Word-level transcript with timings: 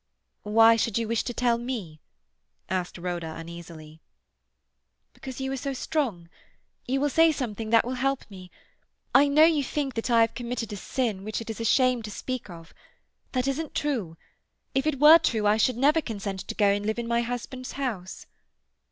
"Why 0.41 0.77
should 0.77 0.97
you 0.97 1.07
wish 1.07 1.21
to 1.25 1.31
tell 1.31 1.59
me?" 1.59 1.99
asked 2.71 2.97
Rhoda 2.97 3.35
uneasily. 3.35 4.01
"Because 5.13 5.39
you 5.39 5.51
are 5.51 5.55
so 5.57 5.73
strong. 5.73 6.27
You 6.87 6.99
will 6.99 7.07
say 7.09 7.31
something 7.31 7.69
that 7.69 7.85
will 7.85 7.93
help 8.01 8.25
me. 8.27 8.49
I 9.13 9.27
know 9.27 9.43
you 9.43 9.63
think 9.63 9.93
that 9.93 10.09
I 10.09 10.21
have 10.21 10.33
committed 10.33 10.73
a 10.73 10.75
sin 10.75 11.23
which 11.23 11.39
it 11.39 11.51
is 11.51 11.59
a 11.59 11.65
shame 11.65 12.01
to 12.01 12.09
speak 12.09 12.49
of. 12.49 12.73
That 13.33 13.47
isn't 13.47 13.75
true. 13.75 14.17
If 14.73 14.87
it 14.87 14.99
were 14.99 15.19
true 15.19 15.45
I 15.45 15.57
should 15.57 15.77
never 15.77 16.01
consent 16.01 16.39
to 16.47 16.55
go 16.55 16.65
and 16.65 16.83
live 16.83 16.97
in 16.97 17.07
my 17.07 17.21
husband's 17.21 17.73
house." 17.73 18.25